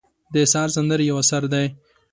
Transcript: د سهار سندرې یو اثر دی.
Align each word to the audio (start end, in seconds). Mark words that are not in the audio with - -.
د 0.33 0.35
سهار 0.51 0.69
سندرې 0.75 1.05
یو 1.09 1.17
اثر 1.23 1.43
دی. 1.53 1.65